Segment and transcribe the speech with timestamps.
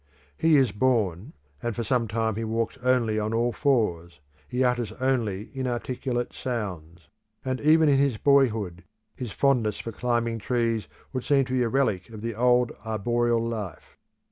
[0.35, 4.91] He is born, and for some time he walks only on all fours; he utters
[4.93, 7.07] only inarticulate sounds;
[7.45, 8.83] and even in his boyhood
[9.15, 13.47] his fondness for climbing trees would seem to be a relic of the old arboreal
[13.47, 13.95] life.